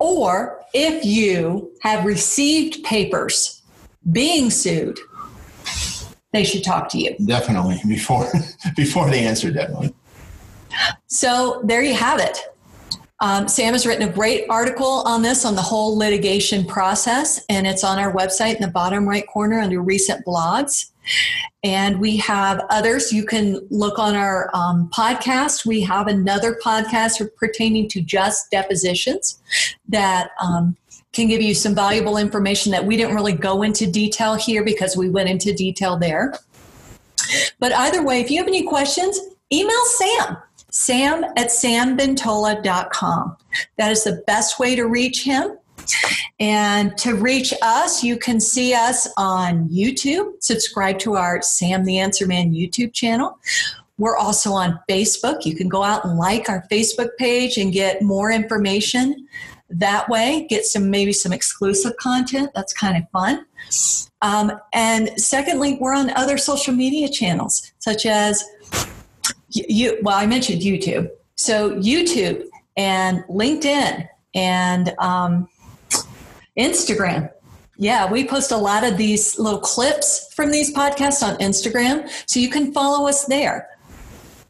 Or 0.00 0.64
if 0.74 1.04
you 1.04 1.72
have 1.82 2.04
received 2.04 2.82
papers 2.82 3.62
being 4.12 4.50
sued, 4.50 4.98
they 6.32 6.44
should 6.44 6.64
talk 6.64 6.88
to 6.90 6.98
you. 6.98 7.16
definitely 7.24 7.80
before 7.86 8.30
before 8.76 9.10
the 9.10 9.16
answer 9.16 9.50
deadline. 9.50 9.94
So 11.06 11.62
there 11.64 11.82
you 11.82 11.94
have 11.94 12.20
it. 12.20 12.38
Um, 13.20 13.46
Sam 13.48 13.72
has 13.72 13.86
written 13.86 14.08
a 14.08 14.12
great 14.12 14.44
article 14.50 15.02
on 15.06 15.22
this, 15.22 15.44
on 15.44 15.54
the 15.54 15.62
whole 15.62 15.96
litigation 15.96 16.64
process, 16.66 17.44
and 17.48 17.66
it's 17.66 17.84
on 17.84 17.98
our 17.98 18.12
website 18.12 18.56
in 18.56 18.62
the 18.62 18.68
bottom 18.68 19.08
right 19.08 19.26
corner 19.26 19.60
under 19.60 19.80
recent 19.80 20.26
blogs. 20.26 20.90
And 21.62 22.00
we 22.00 22.16
have 22.18 22.62
others. 22.70 23.12
You 23.12 23.24
can 23.24 23.66
look 23.70 23.98
on 23.98 24.16
our 24.16 24.50
um, 24.52 24.90
podcast. 24.92 25.64
We 25.64 25.80
have 25.82 26.08
another 26.08 26.58
podcast 26.62 27.26
pertaining 27.36 27.88
to 27.90 28.02
just 28.02 28.50
depositions 28.50 29.40
that 29.88 30.30
um, 30.42 30.76
can 31.14 31.28
give 31.28 31.40
you 31.40 31.54
some 31.54 31.74
valuable 31.74 32.16
information 32.16 32.72
that 32.72 32.84
we 32.84 32.96
didn't 32.96 33.14
really 33.14 33.32
go 33.32 33.62
into 33.62 33.90
detail 33.90 34.34
here 34.34 34.64
because 34.64 34.96
we 34.96 35.08
went 35.08 35.28
into 35.28 35.54
detail 35.54 35.96
there. 35.96 36.34
But 37.58 37.72
either 37.72 38.04
way, 38.04 38.20
if 38.20 38.30
you 38.30 38.38
have 38.38 38.48
any 38.48 38.64
questions, 38.64 39.18
email 39.52 39.84
Sam 39.86 40.36
sam 40.74 41.22
at 41.36 41.48
samventola.com. 41.48 43.36
That 43.78 43.92
is 43.92 44.04
the 44.04 44.22
best 44.26 44.58
way 44.58 44.74
to 44.74 44.86
reach 44.86 45.22
him. 45.22 45.56
And 46.40 46.96
to 46.98 47.14
reach 47.14 47.54
us, 47.62 48.02
you 48.02 48.18
can 48.18 48.40
see 48.40 48.74
us 48.74 49.08
on 49.16 49.68
YouTube. 49.68 50.32
Subscribe 50.40 50.98
to 51.00 51.14
our 51.14 51.42
Sam 51.42 51.84
the 51.84 51.98
Answer 51.98 52.26
Man 52.26 52.52
YouTube 52.52 52.92
channel. 52.92 53.38
We're 53.98 54.16
also 54.16 54.52
on 54.52 54.80
Facebook. 54.90 55.44
You 55.44 55.54
can 55.54 55.68
go 55.68 55.84
out 55.84 56.04
and 56.04 56.18
like 56.18 56.48
our 56.48 56.66
Facebook 56.70 57.10
page 57.18 57.56
and 57.56 57.72
get 57.72 58.02
more 58.02 58.32
information 58.32 59.28
that 59.70 60.08
way. 60.08 60.46
Get 60.48 60.64
some 60.64 60.90
maybe 60.90 61.12
some 61.12 61.32
exclusive 61.32 61.96
content. 61.96 62.50
That's 62.54 62.72
kind 62.72 62.96
of 62.96 63.08
fun. 63.10 63.46
Um, 64.22 64.52
and 64.72 65.10
secondly, 65.20 65.78
we're 65.80 65.94
on 65.94 66.10
other 66.16 66.38
social 66.38 66.74
media 66.74 67.08
channels 67.08 67.72
such 67.78 68.06
as 68.06 68.42
you 69.54 69.98
well 70.02 70.16
i 70.16 70.26
mentioned 70.26 70.60
youtube 70.62 71.08
so 71.36 71.76
youtube 71.76 72.44
and 72.76 73.22
linkedin 73.24 74.08
and 74.34 74.92
um, 74.98 75.48
instagram 76.58 77.30
yeah 77.78 78.10
we 78.10 78.26
post 78.26 78.50
a 78.50 78.56
lot 78.56 78.84
of 78.84 78.96
these 78.96 79.38
little 79.38 79.60
clips 79.60 80.32
from 80.34 80.50
these 80.50 80.74
podcasts 80.74 81.22
on 81.22 81.36
instagram 81.38 82.08
so 82.26 82.40
you 82.40 82.50
can 82.50 82.72
follow 82.72 83.08
us 83.08 83.26
there 83.26 83.68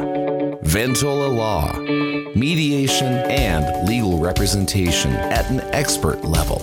Ventola 0.66 1.36
Law, 1.36 1.78
mediation 2.36 3.14
and 3.30 3.88
legal 3.88 4.18
representation 4.20 5.12
at 5.12 5.48
an 5.50 5.62
expert 5.74 6.24
level. 6.24 6.60